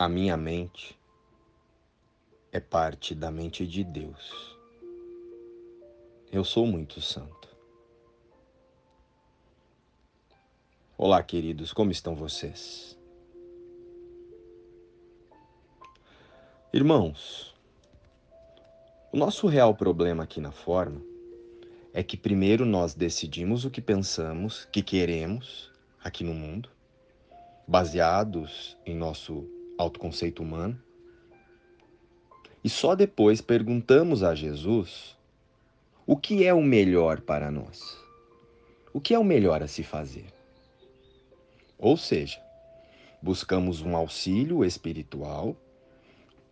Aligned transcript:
A 0.00 0.08
minha 0.08 0.34
mente 0.34 0.98
é 2.50 2.58
parte 2.58 3.14
da 3.14 3.30
mente 3.30 3.66
de 3.66 3.84
Deus. 3.84 4.56
Eu 6.32 6.42
sou 6.42 6.66
muito 6.66 7.02
santo. 7.02 7.54
Olá, 10.96 11.22
queridos, 11.22 11.74
como 11.74 11.90
estão 11.90 12.14
vocês? 12.14 12.98
Irmãos, 16.72 17.54
o 19.12 19.18
nosso 19.18 19.48
real 19.48 19.74
problema 19.74 20.22
aqui 20.22 20.40
na 20.40 20.50
forma 20.50 21.02
é 21.92 22.02
que 22.02 22.16
primeiro 22.16 22.64
nós 22.64 22.94
decidimos 22.94 23.66
o 23.66 23.70
que 23.70 23.82
pensamos, 23.82 24.64
que 24.72 24.82
queremos 24.82 25.70
aqui 26.02 26.24
no 26.24 26.32
mundo, 26.32 26.70
baseados 27.68 28.78
em 28.86 28.96
nosso 28.96 29.59
autoconceito 29.80 30.42
humano, 30.42 30.80
e 32.62 32.68
só 32.68 32.94
depois 32.94 33.40
perguntamos 33.40 34.22
a 34.22 34.34
Jesus 34.34 35.16
o 36.06 36.16
que 36.16 36.44
é 36.44 36.52
o 36.52 36.62
melhor 36.62 37.20
para 37.20 37.50
nós. 37.50 37.98
O 38.92 39.00
que 39.00 39.14
é 39.14 39.18
o 39.18 39.24
melhor 39.24 39.62
a 39.62 39.68
se 39.68 39.82
fazer? 39.82 40.26
Ou 41.78 41.96
seja, 41.96 42.42
buscamos 43.22 43.80
um 43.80 43.96
auxílio 43.96 44.64
espiritual 44.64 45.56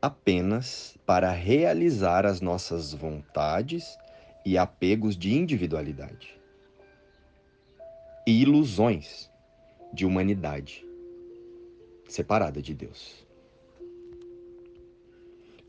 apenas 0.01 0.97
para 1.05 1.31
realizar 1.33 2.25
as 2.25 2.41
nossas 2.41 2.95
vontades 2.95 3.99
e 4.45 4.57
apegos 4.57 5.17
de 5.17 5.35
individualidade 5.35 6.39
e 8.27 8.43
ilusões 8.43 9.31
de 9.93 10.07
humanidade 10.07 10.88
separada 12.09 12.61
de 12.61 12.75
Deus. 12.75 13.27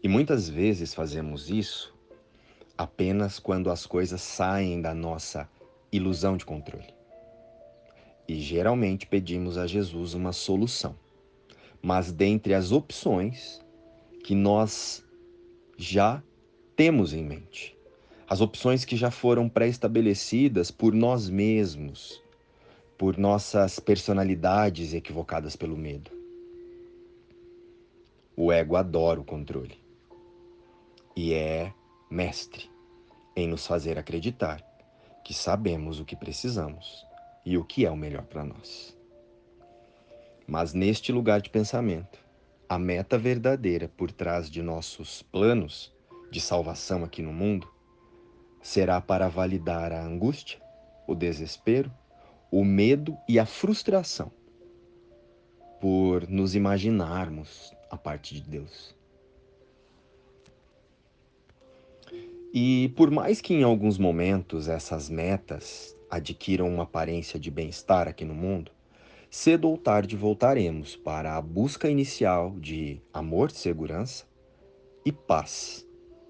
E 0.01 0.07
muitas 0.07 0.49
vezes 0.49 0.93
fazemos 0.93 1.49
isso 1.49 1.93
apenas 2.77 3.37
quando 3.37 3.69
as 3.69 3.85
coisas 3.85 4.21
saem 4.21 4.81
da 4.81 4.95
nossa 4.95 5.49
ilusão 5.91 6.37
de 6.37 6.45
controle. 6.45 6.93
E 8.25 8.39
geralmente 8.39 9.05
pedimos 9.05 9.57
a 9.57 9.67
Jesus 9.67 10.13
uma 10.13 10.31
solução. 10.31 10.95
Mas 11.81 12.11
dentre 12.11 12.53
as 12.53 12.71
opções 12.71 13.59
que 14.23 14.33
nós 14.33 15.03
já 15.77 16.23
temos 16.75 17.13
em 17.13 17.23
mente, 17.23 17.77
as 18.29 18.39
opções 18.39 18.85
que 18.85 18.95
já 18.95 19.11
foram 19.11 19.49
pré-estabelecidas 19.49 20.71
por 20.71 20.93
nós 20.93 21.29
mesmos, 21.29 22.21
por 22.97 23.17
nossas 23.17 23.79
personalidades 23.79 24.93
equivocadas 24.93 25.55
pelo 25.55 25.75
medo. 25.75 26.18
O 28.49 28.51
ego 28.51 28.75
adora 28.75 29.21
o 29.21 29.23
controle 29.23 29.79
e 31.15 31.35
é 31.35 31.71
mestre 32.09 32.67
em 33.35 33.47
nos 33.47 33.67
fazer 33.67 33.95
acreditar 33.95 34.59
que 35.23 35.35
sabemos 35.35 35.99
o 35.99 36.03
que 36.03 36.15
precisamos 36.15 37.05
e 37.45 37.59
o 37.59 37.63
que 37.63 37.85
é 37.85 37.91
o 37.91 37.95
melhor 37.95 38.23
para 38.23 38.43
nós. 38.43 38.97
Mas 40.47 40.73
neste 40.73 41.11
lugar 41.11 41.41
de 41.41 41.51
pensamento, 41.51 42.17
a 42.67 42.79
meta 42.79 43.19
verdadeira 43.19 43.87
por 43.87 44.11
trás 44.11 44.49
de 44.49 44.63
nossos 44.63 45.21
planos 45.21 45.93
de 46.31 46.41
salvação 46.41 47.03
aqui 47.03 47.21
no 47.21 47.31
mundo 47.31 47.71
será 48.63 48.99
para 48.99 49.29
validar 49.29 49.91
a 49.91 50.03
angústia, 50.03 50.59
o 51.05 51.13
desespero, 51.13 51.93
o 52.51 52.65
medo 52.65 53.15
e 53.27 53.37
a 53.37 53.45
frustração 53.45 54.31
por 55.79 56.27
nos 56.29 56.55
imaginarmos 56.55 57.73
a 57.89 57.97
parte 57.97 58.35
de 58.35 58.41
Deus. 58.41 58.95
E 62.53 62.91
por 62.95 63.11
mais 63.11 63.41
que 63.41 63.53
em 63.53 63.63
alguns 63.63 63.97
momentos 63.97 64.67
essas 64.67 65.09
metas 65.09 65.95
adquiram 66.09 66.67
uma 66.67 66.83
aparência 66.83 67.39
de 67.39 67.51
bem-estar 67.51 68.07
aqui 68.07 68.25
no 68.25 68.33
mundo, 68.33 68.71
cedo 69.29 69.69
ou 69.69 69.77
tarde 69.77 70.15
voltaremos 70.15 70.95
para 70.95 71.37
a 71.37 71.41
busca 71.41 71.89
inicial 71.89 72.55
de 72.59 72.99
amor, 73.13 73.51
segurança 73.51 74.25
e 75.05 75.11
paz 75.11 75.87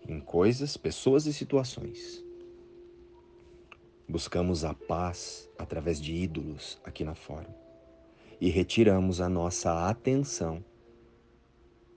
em 0.08 0.20
coisas, 0.20 0.76
pessoas 0.76 1.26
e 1.26 1.32
situações. 1.32 2.24
Buscamos 4.08 4.66
a 4.66 4.74
paz 4.74 5.50
através 5.58 6.02
de 6.02 6.14
ídolos 6.14 6.82
aqui 6.84 7.04
na 7.06 7.16
forma 7.16 7.69
e 8.40 8.50
retiramos 8.50 9.20
a 9.20 9.28
nossa 9.28 9.90
atenção 9.90 10.64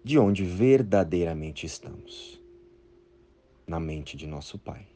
de 0.02 0.18
onde 0.18 0.44
verdadeiramente 0.44 1.64
estamos 1.64 2.42
na 3.66 3.78
mente 3.78 4.16
de 4.16 4.26
nosso 4.26 4.58
Pai, 4.58 4.86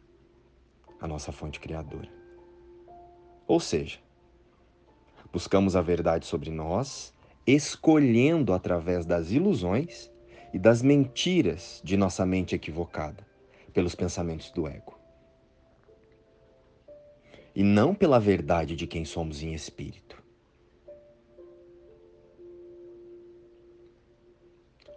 a 1.01 1.07
nossa 1.07 1.31
fonte 1.31 1.61
criadora. 1.61 2.11
Ou 3.47 3.61
seja, 3.61 4.01
buscamos 5.33 5.77
a 5.77 5.81
verdade 5.81 6.27
sobre 6.27 6.51
nós, 6.51 7.15
escolhendo 7.47 8.53
através 8.53 9.07
das 9.07 9.31
ilusões 9.31 10.11
e 10.53 10.59
das 10.59 10.83
mentiras 10.83 11.81
de 11.85 11.97
nossa 11.97 12.27
mente 12.27 12.55
equivocada, 12.57 13.25
pelos 13.73 13.95
pensamentos 13.95 14.51
do 14.51 14.67
ego. 14.67 14.99
E 17.55 17.63
não 17.63 17.95
pela 17.95 18.19
verdade 18.19 18.75
de 18.75 18.87
quem 18.87 19.05
somos 19.05 19.43
em 19.43 19.55
espírito. 19.55 20.26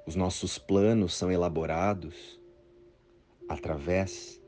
Os 0.10 0.16
nossos 0.16 0.58
planos 0.58 1.14
são 1.14 1.32
elaborados 1.32 2.42
através 3.48 4.42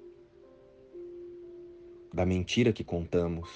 da 2.12 2.26
mentira 2.26 2.74
que 2.74 2.84
contamos 2.84 3.48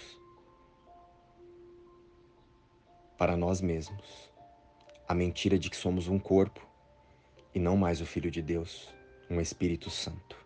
para 3.17 3.35
nós 3.35 3.59
mesmos. 3.59 4.31
A 5.07 5.16
mentira 5.16 5.57
de 5.57 5.67
que 5.67 5.75
somos 5.75 6.07
um 6.07 6.19
corpo 6.19 6.61
e 7.55 7.59
não 7.59 7.75
mais 7.75 7.99
o 8.01 8.05
Filho 8.05 8.29
de 8.29 8.43
Deus, 8.43 8.87
um 9.27 9.41
Espírito 9.41 9.89
Santo. 9.89 10.37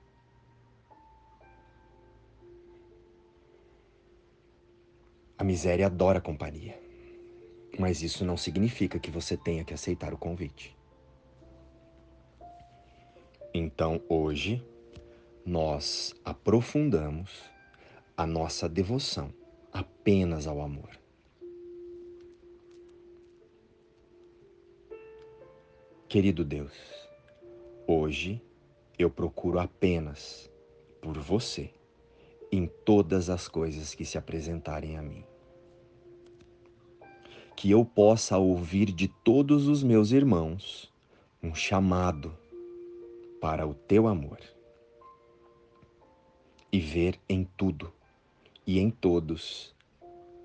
A 5.37 5.43
miséria 5.43 5.87
adora 5.87 6.21
companhia, 6.21 6.81
mas 7.77 8.01
isso 8.01 8.23
não 8.23 8.37
significa 8.37 8.97
que 8.97 9.11
você 9.11 9.35
tenha 9.35 9.65
que 9.65 9.73
aceitar 9.73 10.13
o 10.13 10.17
convite. 10.17 10.78
Então, 13.53 13.99
hoje, 14.07 14.63
nós 15.43 16.13
aprofundamos 16.23 17.49
a 18.15 18.27
nossa 18.27 18.69
devoção 18.69 19.33
apenas 19.73 20.45
ao 20.45 20.61
amor. 20.61 20.89
Querido 26.07 26.45
Deus, 26.45 26.73
hoje 27.87 28.39
eu 28.99 29.09
procuro 29.09 29.59
apenas 29.59 30.51
por 31.01 31.17
você 31.17 31.71
em 32.51 32.67
todas 32.67 33.31
as 33.31 33.47
coisas 33.47 33.95
que 33.95 34.05
se 34.05 34.17
apresentarem 34.17 34.95
a 34.95 35.01
mim. 35.01 35.23
Que 37.55 37.71
eu 37.71 37.83
possa 37.83 38.37
ouvir 38.37 38.91
de 38.91 39.07
todos 39.07 39.67
os 39.67 39.83
meus 39.83 40.11
irmãos 40.11 40.93
um 41.41 41.55
chamado 41.55 42.37
para 43.39 43.65
o 43.65 43.73
teu 43.73 44.07
amor 44.07 44.39
e 46.71 46.79
ver 46.79 47.19
em 47.27 47.43
tudo 47.57 47.91
e 48.67 48.79
em 48.79 48.89
todos 48.89 49.73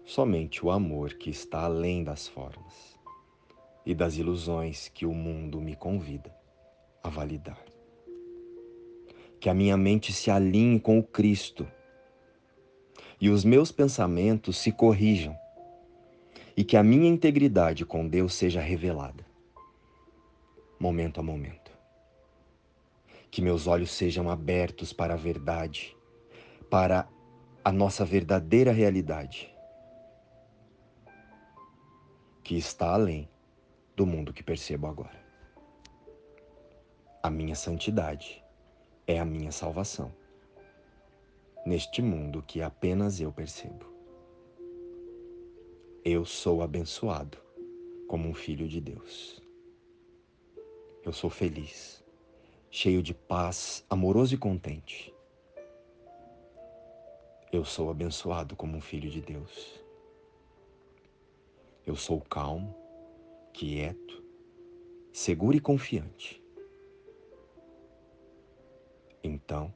somente 0.05 0.65
o 0.65 0.71
amor 0.71 1.15
que 1.15 1.31
está 1.31 1.63
além 1.65 2.05
das 2.05 2.29
formas 2.29 2.99
e 3.85 3.95
das 3.95 4.17
ilusões 4.17 4.89
que 4.89 5.05
o 5.05 5.13
mundo 5.13 5.61
me 5.61 5.75
convida 5.75 6.35
a 7.03 7.09
validar. 7.09 7.63
Que 9.41 9.49
a 9.49 9.55
minha 9.55 9.77
mente 9.77 10.13
se 10.13 10.31
alinhe 10.31 10.81
com 10.81 10.99
o 10.99 11.03
Cristo 11.03 11.67
e 13.21 13.29
os 13.29 13.45
meus 13.45 13.71
pensamentos 13.71 14.57
se 14.57 14.73
corrijam 14.73 15.37
e 16.57 16.65
que 16.65 16.77
a 16.77 16.83
minha 16.83 17.09
integridade 17.09 17.85
com 17.85 18.07
Deus 18.07 18.35
seja 18.35 18.61
revelada, 18.61 19.27
momento 20.79 21.21
a 21.21 21.23
momento. 21.23 21.64
Que 23.35 23.43
meus 23.43 23.67
olhos 23.67 23.91
sejam 23.91 24.31
abertos 24.31 24.93
para 24.93 25.15
a 25.15 25.17
verdade, 25.17 25.97
para 26.71 27.09
a 27.65 27.73
nossa 27.73 28.05
verdadeira 28.05 28.71
realidade, 28.71 29.53
que 32.45 32.57
está 32.57 32.95
além 32.95 33.29
do 33.97 34.07
mundo 34.07 34.33
que 34.33 34.41
percebo 34.41 34.87
agora. 34.87 35.21
A 37.25 37.29
minha 37.29 37.57
santidade 37.57 38.41
é 39.05 39.19
a 39.19 39.25
minha 39.25 39.51
salvação, 39.51 40.15
neste 41.67 42.01
mundo 42.01 42.41
que 42.41 42.63
apenas 42.63 43.21
eu 43.21 43.33
percebo. 43.33 43.85
Eu 46.05 46.25
sou 46.25 46.63
abençoado 46.63 47.37
como 48.07 48.29
um 48.29 48.35
filho 48.35 48.69
de 48.69 48.81
Deus. 48.81 49.43
Eu 51.03 51.13
sou 51.13 51.29
feliz, 51.29 52.04
cheio 52.77 53.01
de 53.01 53.15
paz, 53.15 53.87
amoroso 53.89 54.35
e 54.35 54.37
contente. 54.37 55.15
Eu 57.53 57.65
sou 57.65 57.89
abençoado 57.89 58.57
como 58.57 58.77
um 58.77 58.81
filho 58.81 59.09
de 59.09 59.21
Deus. 59.21 59.81
Eu 61.87 61.95
sou 61.95 62.21
calmo, 62.21 62.75
quieto, 63.53 64.25
seguro 65.13 65.57
e 65.57 65.61
confiante. 65.61 66.43
Então, 69.23 69.73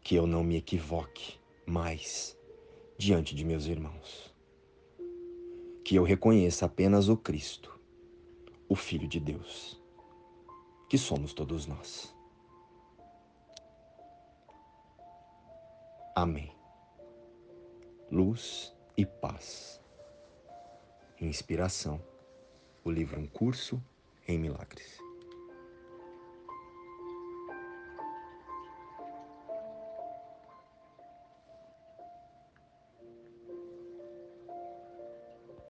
que 0.00 0.14
eu 0.14 0.26
não 0.26 0.42
me 0.42 0.56
equivoque 0.56 1.38
mais 1.66 2.34
diante 2.96 3.34
de 3.34 3.44
meus 3.44 3.66
irmãos. 3.66 4.34
Que 5.84 5.96
eu 5.96 6.02
reconheça 6.02 6.64
apenas 6.64 7.10
o 7.10 7.16
Cristo, 7.16 7.78
o 8.70 8.74
Filho 8.74 9.06
de 9.06 9.20
Deus, 9.20 9.78
que 10.88 10.96
somos 10.96 11.32
todos 11.32 11.66
nós. 11.66 12.14
Amém. 16.14 16.54
Luz 18.10 18.74
e 18.96 19.04
paz. 19.04 19.80
Inspiração. 21.20 22.00
O 22.84 22.90
livro 22.90 23.20
Um 23.20 23.26
Curso 23.26 23.82
em 24.28 24.38
Milagres. 24.38 25.05